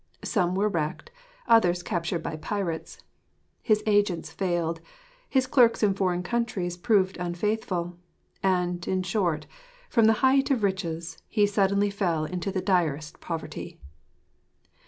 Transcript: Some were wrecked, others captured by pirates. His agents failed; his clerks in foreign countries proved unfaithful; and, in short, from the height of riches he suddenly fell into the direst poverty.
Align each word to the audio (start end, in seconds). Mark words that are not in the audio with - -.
Some 0.23 0.55
were 0.55 0.67
wrecked, 0.67 1.11
others 1.47 1.83
captured 1.83 2.23
by 2.23 2.35
pirates. 2.35 3.03
His 3.61 3.83
agents 3.85 4.31
failed; 4.31 4.81
his 5.29 5.45
clerks 5.45 5.83
in 5.83 5.93
foreign 5.93 6.23
countries 6.23 6.75
proved 6.75 7.17
unfaithful; 7.17 7.99
and, 8.41 8.87
in 8.87 9.03
short, 9.03 9.45
from 9.91 10.05
the 10.05 10.13
height 10.25 10.49
of 10.49 10.63
riches 10.63 11.19
he 11.27 11.45
suddenly 11.45 11.91
fell 11.91 12.25
into 12.25 12.51
the 12.51 12.61
direst 12.61 13.19
poverty. 13.19 13.79